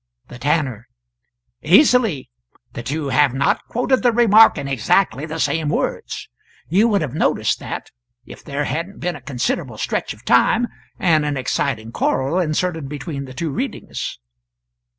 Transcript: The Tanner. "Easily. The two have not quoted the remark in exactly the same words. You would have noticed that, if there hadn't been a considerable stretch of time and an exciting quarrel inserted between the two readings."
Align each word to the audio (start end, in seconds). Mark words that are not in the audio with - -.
The 0.29 0.39
Tanner. 0.39 0.87
"Easily. 1.61 2.31
The 2.73 2.81
two 2.81 3.09
have 3.09 3.35
not 3.35 3.63
quoted 3.67 4.01
the 4.01 4.11
remark 4.11 4.57
in 4.57 4.67
exactly 4.67 5.27
the 5.27 5.39
same 5.39 5.69
words. 5.69 6.27
You 6.67 6.87
would 6.87 7.01
have 7.03 7.13
noticed 7.13 7.59
that, 7.59 7.91
if 8.25 8.43
there 8.43 8.63
hadn't 8.63 8.99
been 8.99 9.15
a 9.15 9.21
considerable 9.21 9.77
stretch 9.77 10.11
of 10.15 10.25
time 10.25 10.67
and 10.97 11.23
an 11.23 11.37
exciting 11.37 11.91
quarrel 11.91 12.39
inserted 12.39 12.89
between 12.89 13.25
the 13.25 13.33
two 13.35 13.51
readings." 13.51 14.17